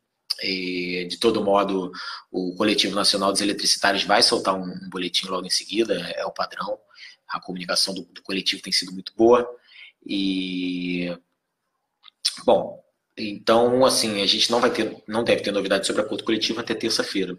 [0.42, 1.92] E, de todo modo,
[2.32, 6.32] o Coletivo Nacional dos Eletricitários vai soltar um, um boletim logo em seguida, é o
[6.32, 6.80] padrão.
[7.28, 9.48] A comunicação do, do coletivo tem sido muito boa.
[10.06, 11.16] E
[12.46, 12.84] Bom,
[13.18, 16.74] então, assim, a gente não vai ter, não deve ter novidade sobre acordo coletivo até
[16.74, 17.38] terça-feira.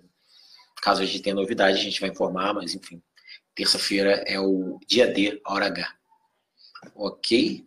[0.83, 3.03] Caso a gente tenha novidade, a gente vai informar, mas enfim,
[3.59, 5.93] terça-feira é o dia D, hora H.
[6.95, 7.65] Ok?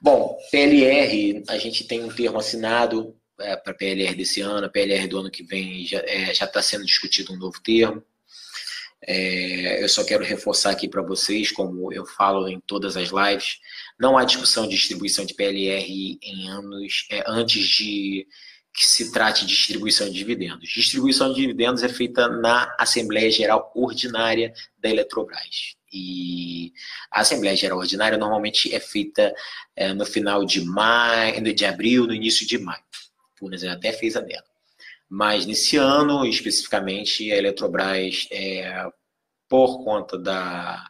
[0.00, 5.18] Bom, PLR, a gente tem um termo assinado é, para PLR desse ano, PLR do
[5.18, 8.02] ano que vem já está é, sendo discutido um novo termo.
[9.06, 13.58] É, eu só quero reforçar aqui para vocês, como eu falo em todas as lives,
[13.98, 18.26] não há discussão de distribuição de PLR em anos é, antes de
[18.72, 20.68] que se trate de distribuição de dividendos.
[20.68, 25.74] Distribuição de dividendos é feita na Assembleia Geral Ordinária da Eletrobras.
[25.92, 26.72] E
[27.10, 29.34] a Assembleia Geral Ordinária normalmente é feita
[29.74, 32.82] é, no final de maio, de abril, no início de maio.
[33.36, 34.44] Furnas até fez a dela.
[35.08, 38.86] Mas nesse ano, especificamente, a Eletrobras, é,
[39.48, 40.88] por conta da,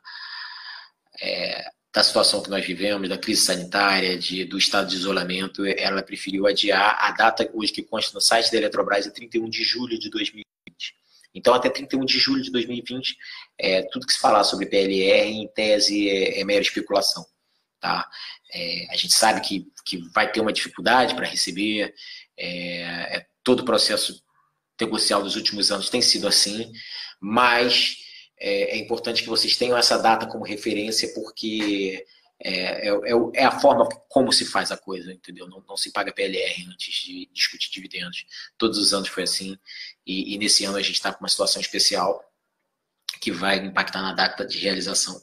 [1.22, 6.02] é, da situação que nós vivemos, da crise sanitária, de, do estado de isolamento, ela
[6.02, 9.98] preferiu adiar a data hoje que consta no site da Eletrobras é 31 de julho
[9.98, 10.46] de 2020.
[11.34, 13.16] Então, até 31 de julho de 2020,
[13.58, 17.26] é, tudo que se falar sobre PLR, em tese, é, é mera especulação.
[17.80, 18.08] Tá?
[18.52, 21.94] É, a gente sabe que, que vai ter uma dificuldade para receber,
[22.36, 24.22] é todo o processo
[24.80, 26.72] negocial dos últimos anos tem sido assim,
[27.20, 27.98] mas
[28.40, 32.06] é, é, importante que vocês tenham essa data como referência, porque
[32.42, 35.46] é, é, é, é, a forma como se faz a coisa, entendeu?
[35.46, 38.24] Não, não, se paga PLR antes de discutir dividendos.
[38.56, 39.58] Todos os anos foi assim,
[40.06, 42.24] e, e nesse ano a gente está com uma situação especial
[43.20, 45.20] que vai impactar na data de realização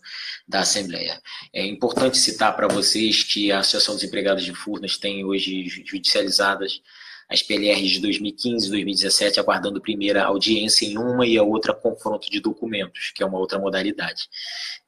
[0.48, 1.20] da Assembleia.
[1.52, 6.82] É importante citar para vocês que a Associação dos Empregados de Furnas tem hoje judicializadas
[7.30, 12.30] as PLRs de 2015 e 2017, aguardando primeira audiência em uma e a outra confronto
[12.32, 14.30] de documentos, que é uma outra modalidade.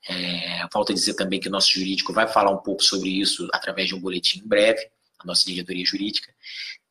[0.08, 3.90] É, falta dizer também que o nosso jurídico vai falar um pouco sobre isso através
[3.90, 4.80] de um boletim em breve,
[5.20, 6.34] a nossa diretoria jurídica.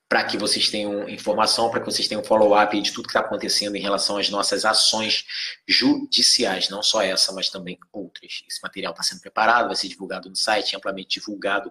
[0.08, 3.76] para que vocês tenham informação, para que vocês tenham follow-up de tudo que está acontecendo
[3.76, 5.26] em relação às nossas ações
[5.68, 8.42] judiciais, não só essa, mas também outras.
[8.48, 11.70] Esse material está sendo preparado, vai ser divulgado no site, amplamente divulgado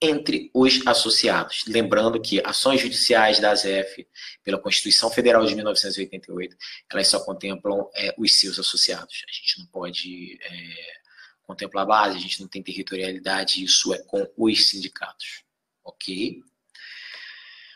[0.00, 1.64] entre os associados.
[1.66, 4.06] Lembrando que ações judiciais da ASEF,
[4.42, 6.56] pela Constituição Federal de 1988,
[6.92, 9.24] elas só contemplam é, os seus associados.
[9.28, 11.04] A gente não pode é,
[11.42, 15.42] contemplar a base, a gente não tem territorialidade, isso é com os sindicatos.
[15.84, 16.42] Ok?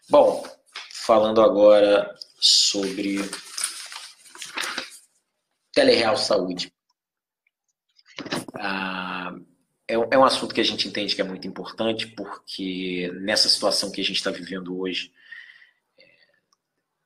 [0.08, 0.46] Bom,
[0.92, 3.18] falando agora sobre
[5.72, 6.72] Telereal Saúde.
[8.54, 9.17] Ah,
[9.88, 13.90] é, é um assunto que a gente entende que é muito importante, porque nessa situação
[13.90, 15.12] que a gente está vivendo hoje,
[15.98, 16.04] é,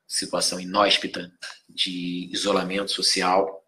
[0.05, 1.33] situação inóspita
[1.69, 3.65] de isolamento social,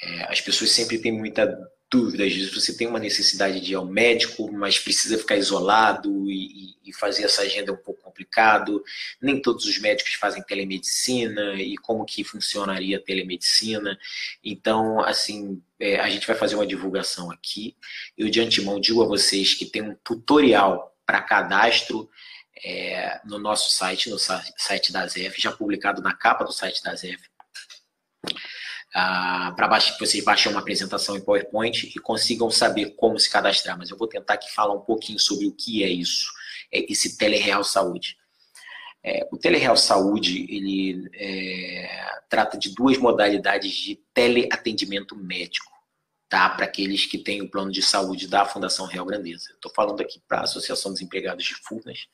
[0.00, 1.58] é, as pessoas sempre têm muita
[1.94, 2.24] dúvida.
[2.24, 6.74] Às vezes você tem uma necessidade de ir ao médico, mas precisa ficar isolado e,
[6.84, 8.82] e, fazer essa agenda é um pouco complicado.
[9.22, 13.96] Nem todos os médicos fazem telemedicina e como que funcionaria a telemedicina.
[14.42, 17.76] Então, assim, é, a gente vai fazer uma divulgação aqui.
[18.18, 22.10] Eu de antemão digo a vocês que tem um tutorial para cadastro
[22.64, 26.94] é, no nosso site, no site da ZF, já publicado na capa do site da
[26.94, 27.33] ZF
[28.94, 33.76] ah, para que vocês baixem uma apresentação em PowerPoint e consigam saber como se cadastrar.
[33.76, 36.32] Mas eu vou tentar aqui falar um pouquinho sobre o que é isso,
[36.72, 38.16] é esse Telereal Saúde.
[39.02, 45.72] É, o Telereal Saúde ele é, trata de duas modalidades de teleatendimento médico,
[46.28, 46.48] tá?
[46.48, 49.50] Para aqueles que têm o plano de saúde da Fundação Real Grandeza.
[49.52, 52.06] Estou falando aqui para a Associação dos Empregados de Furnas,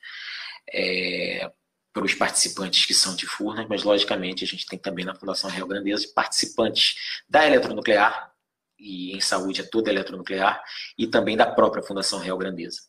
[0.73, 1.49] é,
[1.93, 5.49] para os participantes que são de Furnas, mas logicamente a gente tem também na Fundação
[5.49, 6.95] Real Grandeza participantes
[7.29, 8.31] da eletronuclear,
[8.79, 10.61] e em saúde é toda eletronuclear,
[10.97, 12.81] e também da própria Fundação Real Grandeza.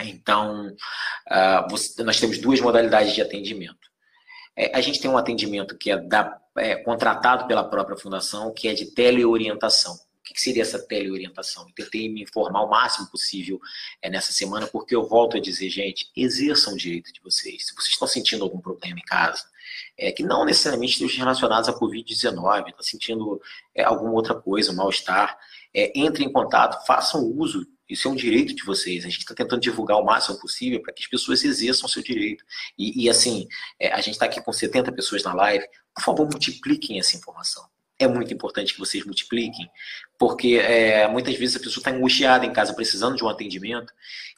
[0.00, 3.86] Então, uh, nós temos duas modalidades de atendimento.
[4.56, 8.68] É, a gente tem um atendimento que é, da, é contratado pela própria fundação, que
[8.68, 9.96] é de teleorientação
[10.34, 11.66] que seria essa teleorientação?
[11.68, 13.60] Eu tentei me informar o máximo possível
[14.02, 17.66] é, nessa semana, porque eu volto a dizer, gente, exerçam o direito de vocês.
[17.66, 19.44] Se vocês estão sentindo algum problema em casa,
[19.98, 23.40] é, que não necessariamente esteja relacionados à Covid-19, está sentindo
[23.74, 25.38] é, alguma outra coisa, um mal-estar,
[25.74, 29.04] é, entre em contato, façam uso isso é um direito de vocês.
[29.04, 32.02] A gente está tentando divulgar o máximo possível para que as pessoas exerçam o seu
[32.02, 32.44] direito.
[32.76, 33.46] E, e assim,
[33.78, 35.64] é, a gente está aqui com 70 pessoas na live.
[35.94, 37.64] Por favor, multipliquem essa informação
[37.98, 39.70] é muito importante que vocês multipliquem,
[40.18, 43.92] porque é, muitas vezes a pessoa está angustiada em casa, precisando de um atendimento,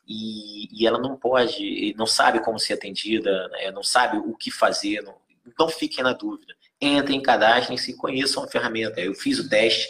[0.06, 4.50] e, e, ela não pode, não sabe como ser atendida, né, não sabe o que
[4.50, 5.16] fazer, não,
[5.58, 6.54] não fiquem na dúvida.
[6.80, 9.00] Entrem, cadastrem-se conheçam a ferramenta.
[9.00, 9.88] Eu fiz o teste,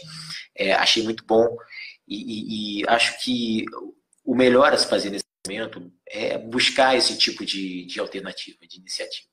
[0.57, 1.46] é, achei muito bom,
[2.07, 3.64] e, e, e, acho que
[4.24, 8.78] o melhor a se fazer nesse momento é buscar esse tipo de, de alternativa, de
[8.78, 9.28] iniciativa.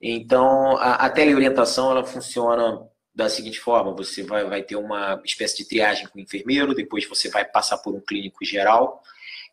[0.00, 2.86] Então, a, a teleorientação, ela funciona
[3.16, 7.08] da seguinte forma: você vai, vai ter uma espécie de triagem com o enfermeiro, depois
[7.08, 9.02] você vai passar por um clínico geral,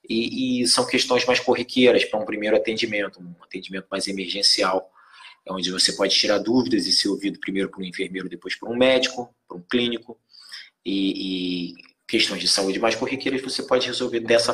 [0.08, 4.92] e, e são questões mais corriqueiras para um primeiro atendimento, um atendimento mais emergencial,
[5.46, 8.70] é onde você pode tirar dúvidas e ser ouvido primeiro por um enfermeiro, depois por
[8.70, 10.20] um médico, por um clínico,
[10.86, 14.54] e, e questões de saúde mais corriqueiras você pode resolver dessa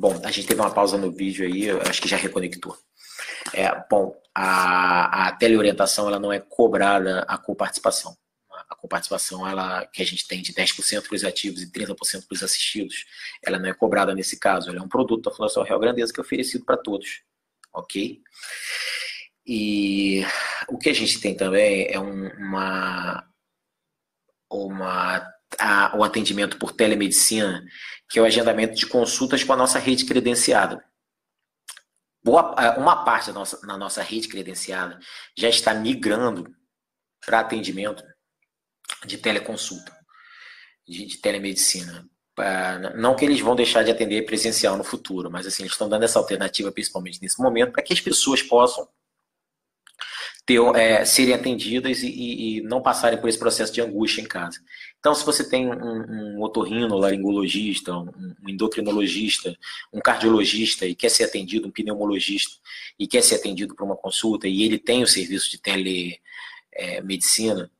[0.00, 2.74] Bom, a gente teve uma pausa no vídeo aí, acho que já reconectou.
[3.52, 8.16] É, bom, a, a teleorientação ela não é cobrada a coparticipação.
[8.70, 12.34] A coparticipação ela, que a gente tem de 10% para os ativos e 30% para
[12.34, 13.04] os assistidos,
[13.44, 14.70] ela não é cobrada nesse caso.
[14.70, 17.20] Ela é um produto da Fundação Real Grandeza que é oferecido para todos.
[17.70, 18.22] Ok?
[19.46, 20.22] E
[20.66, 23.22] o que a gente tem também é um, uma,
[24.50, 27.64] uma a, o atendimento por telemedicina,
[28.08, 30.82] que é o agendamento de consultas com a nossa rede credenciada.
[32.22, 34.98] Boa, uma parte da nossa, na nossa rede credenciada
[35.36, 36.50] já está migrando
[37.24, 38.02] para atendimento
[39.06, 39.96] de teleconsulta,
[40.86, 42.08] de, de telemedicina.
[42.96, 46.04] Não que eles vão deixar de atender presencial no futuro, mas assim, eles estão dando
[46.04, 48.88] essa alternativa, principalmente nesse momento, para que as pessoas possam
[50.50, 54.58] ter, é, serem atendidas e, e, não passarem por esse processo de angústia em casa.
[54.98, 59.56] Então, se você tem um, um otorrino, laringologista, um, endocrinologista,
[59.92, 62.56] um cardiologista e quer ser atendido, um pneumologista,
[62.98, 67.70] e quer ser atendido por uma consulta, e ele tem o serviço de telemedicina,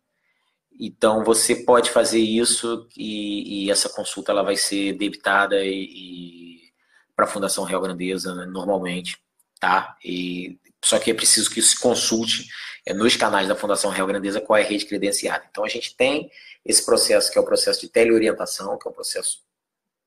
[0.78, 6.70] então você pode fazer isso e, e, essa consulta ela vai ser debitada e,
[7.16, 9.18] para a Fundação Real Grandeza normalmente,
[9.58, 9.96] tá?
[10.04, 12.46] E só que é preciso que se consulte
[12.86, 15.44] é, nos canais da Fundação Real Grandeza qual é a rede credenciada.
[15.50, 16.30] Então a gente tem
[16.64, 19.38] esse processo que é o processo de teleorientação, que é o processo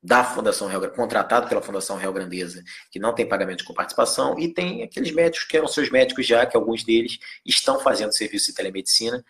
[0.04, 4.54] da Fundação Real, contratado pela Fundação Real Grandeza, que não tem pagamento de coparticipação, e
[4.54, 8.54] tem aqueles médicos que eram seus médicos já, que alguns deles estão fazendo serviço de
[8.54, 9.24] telemedicina,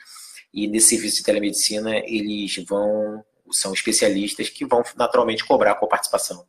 [0.51, 6.47] e nesse serviço de telemedicina eles vão, são especialistas que vão naturalmente cobrar coparticipação,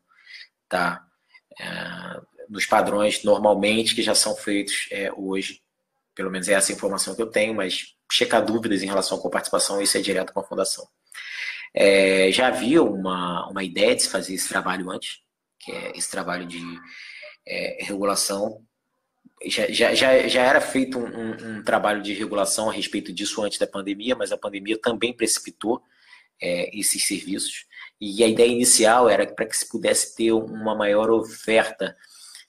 [0.70, 1.04] tá?
[1.60, 5.60] É, nos padrões normalmente que já são feitos é, hoje,
[6.14, 9.80] pelo menos é essa informação que eu tenho, mas checar dúvidas em relação à coparticipação,
[9.80, 10.86] isso é direto com a Fundação.
[11.74, 15.18] É, já havia uma, uma ideia de se fazer esse trabalho antes,
[15.58, 16.62] que é esse trabalho de
[17.46, 18.64] é, regulação.
[19.44, 23.42] Já, já, já, já era feito um, um, um, trabalho de regulação a respeito disso
[23.42, 25.82] antes da pandemia, mas a pandemia também precipitou
[26.40, 27.66] é, esses serviços.
[28.00, 31.96] E a ideia inicial era para que se pudesse ter uma maior oferta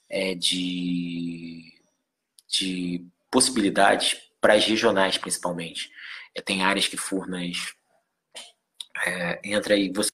[0.08, 1.72] é, de,
[2.48, 5.90] de possibilidades para as regionais, principalmente.
[6.34, 7.74] É, tem áreas que Furnas
[9.04, 10.10] é, entra e você,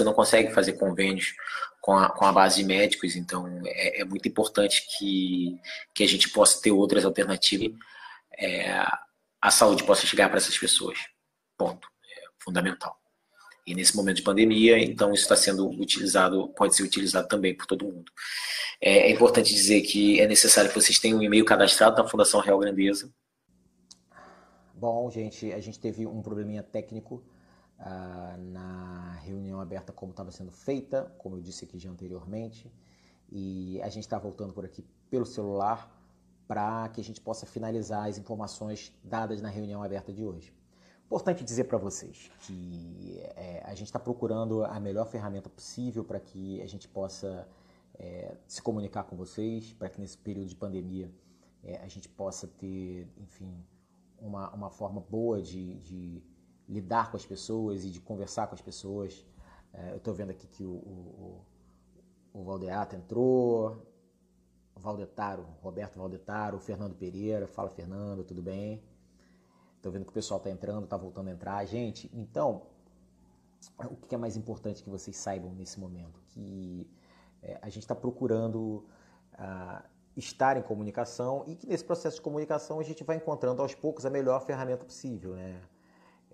[0.00, 1.34] não consegue fazer convênios
[1.80, 5.58] com a, com a base de médicos, então é, é muito importante que,
[5.94, 7.72] que a gente possa ter outras alternativas,
[8.36, 8.70] é,
[9.40, 10.98] a saúde possa chegar para essas pessoas.
[11.56, 11.88] Ponto.
[12.04, 13.00] É fundamental.
[13.66, 17.66] E nesse momento de pandemia, então isso está sendo utilizado, pode ser utilizado também por
[17.66, 18.12] todo mundo.
[18.80, 22.40] É, é importante dizer que é necessário que vocês tenham um e-mail cadastrado na Fundação
[22.40, 23.10] Real Grandeza.
[24.72, 27.24] Bom, gente, a gente teve um probleminha técnico
[27.80, 32.70] uh, na reunião aberta como estava sendo feita, como eu disse aqui já anteriormente,
[33.32, 35.92] e a gente está voltando por aqui pelo celular
[36.46, 40.55] para que a gente possa finalizar as informações dadas na reunião aberta de hoje.
[41.06, 46.18] Importante dizer para vocês que é, a gente está procurando a melhor ferramenta possível para
[46.18, 47.46] que a gente possa
[47.94, 51.08] é, se comunicar com vocês, para que nesse período de pandemia
[51.62, 53.64] é, a gente possa ter, enfim,
[54.18, 56.22] uma, uma forma boa de, de
[56.68, 59.24] lidar com as pessoas e de conversar com as pessoas.
[59.72, 61.44] É, eu estou vendo aqui que o, o,
[62.32, 63.80] o Valdeato entrou,
[64.74, 67.46] o Valdetaro, Roberto Valdetaro, o Fernando Pereira.
[67.46, 68.82] Fala, Fernando, tudo bem?
[69.86, 71.64] Estou vendo que o pessoal está entrando, está voltando a entrar.
[71.64, 72.62] Gente, então,
[73.88, 76.20] o que é mais importante que vocês saibam nesse momento?
[76.26, 76.90] Que
[77.40, 78.84] é, a gente está procurando
[79.34, 79.84] uh,
[80.16, 84.04] estar em comunicação e que nesse processo de comunicação a gente vai encontrando aos poucos
[84.04, 85.62] a melhor ferramenta possível, né?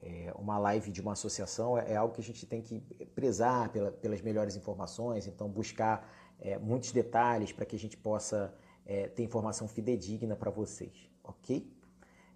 [0.00, 2.80] É, uma live de uma associação é, é, algo que a gente tem que
[3.14, 6.10] prezar pela, pelas melhores informações, então buscar
[6.40, 8.54] é, muitos detalhes para que a gente possa
[8.86, 11.70] é, ter informação fidedigna para vocês, ok?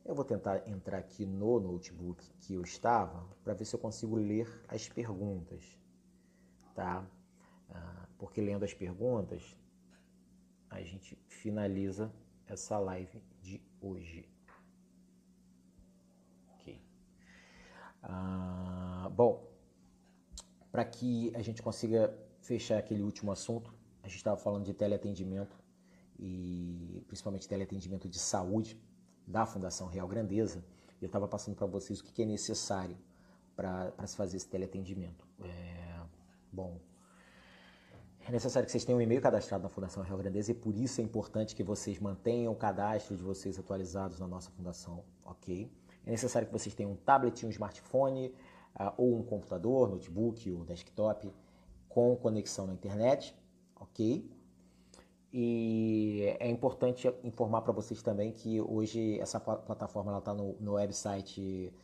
[0.07, 4.15] Eu vou tentar entrar aqui no notebook que eu estava para ver se eu consigo
[4.15, 5.77] ler as perguntas,
[6.77, 7.05] tá?
[7.69, 9.59] Ah, porque lendo as perguntas
[10.71, 12.13] a gente finaliza
[12.47, 14.29] essa live de hoje.
[18.09, 19.45] Ah, bom,
[20.71, 25.59] para que a gente consiga fechar aquele último assunto, a gente estava falando de teleatendimento
[26.17, 28.81] e principalmente teleatendimento de saúde
[29.27, 30.65] da Fundação Real Grandeza.
[31.01, 32.97] E eu estava passando para vocês o que, que é necessário
[33.55, 35.27] para se fazer esse teleatendimento.
[35.43, 36.01] É,
[36.53, 36.79] bom,
[38.29, 41.01] é necessário que vocês tenham um e-mail cadastrado na Fundação Real Grandeza e por isso
[41.01, 45.71] é importante que vocês mantenham o cadastro de vocês atualizados na nossa fundação, ok?
[46.05, 48.35] É necessário que vocês tenham um tablet, um smartphone
[48.79, 51.33] uh, ou um computador, notebook ou desktop
[51.89, 53.33] com conexão na internet,
[53.77, 54.29] ok?
[55.39, 61.75] E é importante informar para vocês também que hoje essa plataforma está no, no website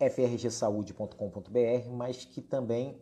[0.00, 3.00] frgsaude.com.br, mas que também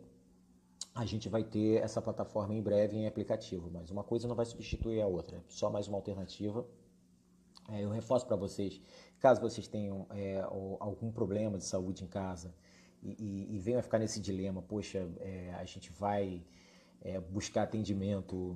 [0.93, 3.71] a gente vai ter essa plataforma em breve em aplicativo.
[3.73, 6.63] Mas uma coisa não vai substituir a outra, só mais uma alternativa.
[7.69, 8.79] É, eu reforço para vocês
[9.19, 10.39] Caso vocês tenham é,
[10.79, 12.53] algum problema de saúde em casa
[13.01, 16.43] e, e, e venham a ficar nesse dilema, poxa, é, a gente vai
[17.01, 18.55] é, buscar atendimento,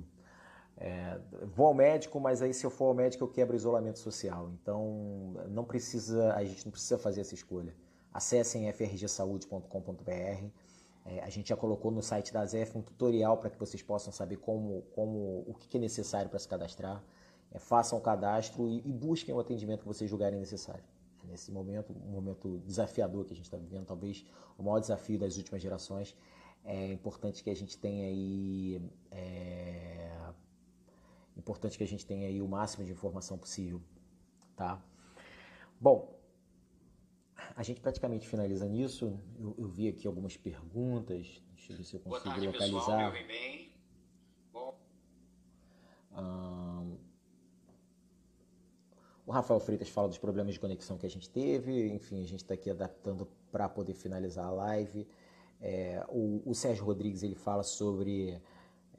[0.80, 1.20] é,
[1.54, 4.50] vou ao médico, mas aí se eu for ao médico eu quebro o isolamento social.
[4.60, 7.74] Então não precisa, a gente não precisa fazer essa escolha.
[8.12, 10.48] Acessem frgsaude.com.br.
[11.06, 14.12] É, a gente já colocou no site da ZF um tutorial para que vocês possam
[14.12, 17.02] saber como, como o que é necessário para se cadastrar
[17.52, 20.84] é, façam o cadastro e, e, busquem o atendimento que vocês julgarem necessário.
[21.24, 24.24] Nesse momento, um momento desafiador que a gente está vivendo, talvez
[24.56, 26.16] o maior desafio das últimas gerações,
[26.64, 30.09] é importante que a gente tenha aí é,
[31.36, 33.80] importante que a gente tenha aí o máximo de informação possível,
[34.56, 34.82] tá?
[35.80, 36.18] Bom,
[37.56, 39.18] a gente praticamente finaliza nisso.
[39.38, 41.42] Eu, eu vi aqui algumas perguntas.
[41.54, 43.12] Deixa eu ver se eu consigo tarde, localizar.
[43.12, 43.50] Pessoal,
[44.52, 44.78] Bom.
[49.30, 52.42] O Rafael Freitas fala dos problemas de conexão que a gente teve, enfim, a gente
[52.42, 55.06] está aqui adaptando para poder finalizar a live.
[55.60, 58.42] É, o, o, Sérgio Rodrigues ele fala sobre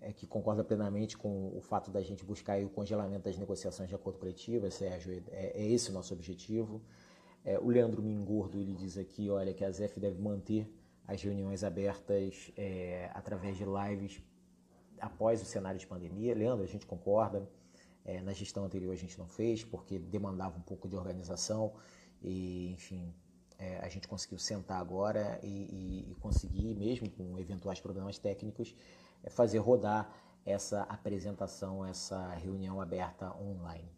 [0.02, 3.96] é, que concorda plenamente com o fato da gente buscar o congelamento das negociações de
[3.96, 6.82] acordo coletivo, Sérgio, é, é esse o nosso objetivo.
[7.46, 10.68] É, o Leandro Mingordo ele diz aqui, olha, que a ZEF deve manter
[11.08, 14.22] as reuniões abertas é, através de lives
[15.00, 16.34] após o cenário de pandemia.
[16.34, 17.48] Leandro, a gente concorda.
[18.04, 21.74] É, na gestão anterior a gente não fez porque demandava um pouco de organização
[22.20, 23.14] e, enfim,
[23.60, 28.74] é, a gente conseguiu sentar agora e, e, e, conseguir, mesmo com eventuais problemas técnicos,
[29.24, 30.12] é, fazer rodar
[30.46, 33.90] essa apresentação, essa reunião aberta online.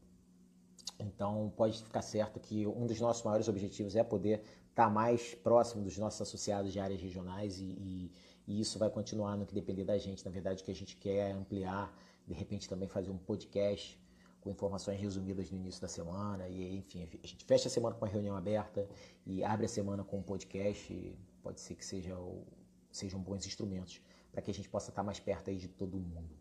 [0.99, 5.83] Então, pode ficar certo que um dos nossos maiores objetivos é poder estar mais próximo
[5.83, 8.11] dos nossos associados de áreas regionais e,
[8.47, 10.25] e isso vai continuar no que depender da gente.
[10.25, 11.95] Na verdade, o que a gente quer é ampliar,
[12.27, 13.99] de repente também fazer um podcast
[14.41, 16.47] com informações resumidas no início da semana.
[16.49, 18.87] E enfim, a gente fecha a semana com uma reunião aberta
[19.25, 21.17] e abre a semana com um podcast.
[21.41, 22.45] Pode ser que seja o,
[22.91, 24.01] sejam bons instrumentos
[24.33, 26.35] para que a gente possa estar mais perto aí de todo mundo.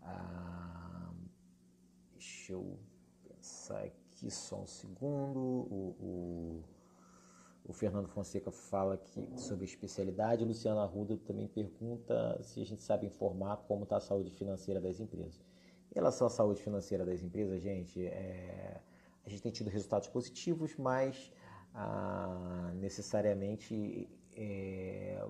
[0.00, 1.12] Ah,
[2.14, 2.78] deixa eu
[3.22, 5.38] pensar aqui só um segundo.
[5.38, 6.64] O, o,
[7.66, 10.42] o Fernando Fonseca fala que, sobre especialidade.
[10.42, 14.80] O Luciano Arruda também pergunta se a gente sabe informar como está a saúde financeira
[14.80, 15.44] das empresas.
[15.90, 18.80] Em relação à saúde financeira das empresas, gente, é,
[19.22, 21.30] a gente tem tido resultados positivos, mas
[21.74, 25.22] ah, necessariamente é,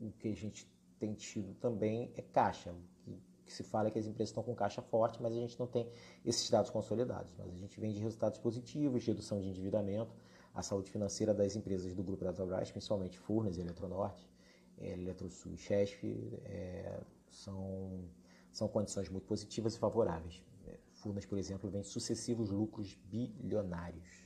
[0.00, 2.74] o que a gente tem tido também é caixa.
[3.04, 5.58] Que, que, se fala é que as empresas estão com caixa forte, mas a gente
[5.58, 5.90] não tem
[6.24, 7.32] esses dados consolidados.
[7.38, 10.14] Mas a gente vem de resultados positivos, de redução de endividamento,
[10.54, 14.28] a saúde financeira das empresas do Grupo Eletrobras, principalmente Furnas, Eletronorte,
[14.78, 16.04] Eletrosul e Chesf,
[16.44, 18.08] é, são
[18.56, 20.42] são condições muito positivas e favoráveis.
[20.66, 24.25] É, Furnas, por exemplo, vem sucessivos lucros bilionários.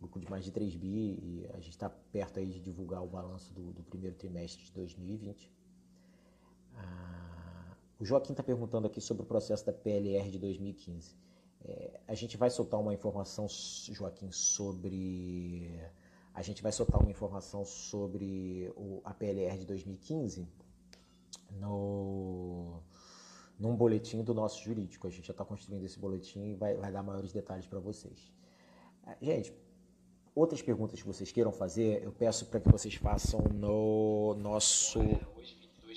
[0.00, 3.06] Lucro de mais de 3 bi e a gente está perto aí de divulgar o
[3.06, 5.52] balanço do, do primeiro trimestre de 2020.
[6.74, 11.14] Ah, o Joaquim está perguntando aqui sobre o processo da PLR de 2015.
[11.62, 13.46] É, a gente vai soltar uma informação,
[13.92, 15.70] Joaquim, sobre.
[16.32, 20.48] A gente vai soltar uma informação sobre o, a PLR de 2015
[21.50, 22.80] no,
[23.58, 25.06] num boletim do nosso jurídico.
[25.06, 28.32] A gente já está construindo esse boletim e vai, vai dar maiores detalhes para vocês.
[29.04, 29.52] Ah, gente,
[30.34, 35.00] outras perguntas que vocês queiram fazer, eu peço para que vocês façam no nosso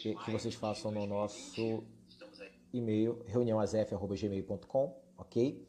[0.03, 1.83] que, que vocês façam no nosso
[2.73, 5.67] e-mail reuniãoazf@gmail.com, ok?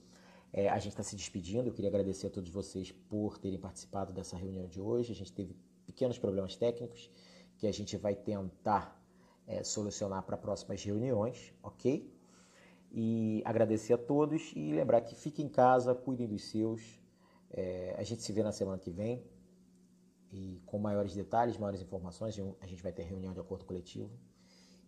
[0.52, 1.68] É, a gente está se despedindo.
[1.68, 5.12] Eu queria agradecer a todos vocês por terem participado dessa reunião de hoje.
[5.12, 5.56] A gente teve
[5.86, 7.10] pequenos problemas técnicos
[7.58, 9.00] que a gente vai tentar
[9.46, 12.10] é, solucionar para próximas reuniões, ok?
[12.90, 17.00] E agradecer a todos e lembrar que fiquem em casa, cuidem dos seus.
[17.56, 19.24] É, a gente se vê na semana que vem
[20.32, 22.36] e com maiores detalhes, maiores informações.
[22.60, 24.10] A gente vai ter reunião de acordo coletivo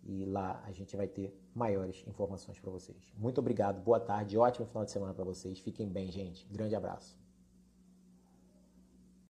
[0.03, 3.13] e lá a gente vai ter maiores informações para vocês.
[3.17, 5.61] Muito obrigado, boa tarde, ótimo final de semana para vocês.
[5.61, 6.47] Fiquem bem, gente.
[6.49, 7.26] Grande abraço.